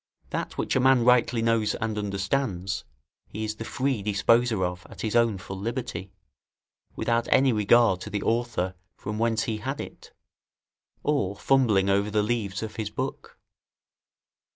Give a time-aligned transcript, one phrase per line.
[0.31, 2.85] That which a man rightly knows and understands,
[3.27, 6.11] he is the free disposer of at his own full liberty,
[6.95, 10.11] without any regard to the author from whence he had it,
[11.03, 13.37] or fumbling over the leaves of his book.